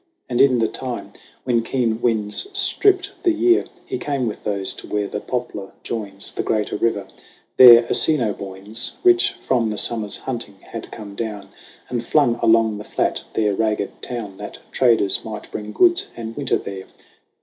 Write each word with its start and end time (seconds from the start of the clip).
And 0.27 0.41
in 0.41 0.57
the 0.57 0.67
time 0.67 1.13
when 1.43 1.61
keen 1.61 2.01
winds 2.01 2.47
stripped 2.57 3.11
the 3.21 3.31
year 3.33 3.65
He 3.85 3.99
came 3.99 4.25
with 4.25 4.43
those 4.43 4.73
to 4.81 4.87
where 4.87 5.07
the 5.07 5.19
Poplar 5.19 5.73
joins 5.83 6.31
The 6.31 6.41
greater 6.41 6.75
river. 6.75 7.05
There 7.57 7.83
Assinoboines, 7.83 8.93
Rich 9.03 9.33
from 9.33 9.69
the 9.69 9.77
Summer's 9.77 10.17
hunting, 10.17 10.55
had 10.61 10.91
come 10.91 11.13
down 11.13 11.49
And 11.87 12.03
flung 12.03 12.39
along 12.41 12.79
the 12.79 12.83
flat 12.83 13.21
their 13.33 13.53
ragged 13.53 14.01
town, 14.01 14.37
That 14.37 14.57
traders 14.71 15.23
might 15.23 15.51
bring 15.51 15.71
goods 15.71 16.07
and 16.17 16.35
winter 16.35 16.57
there. 16.57 16.87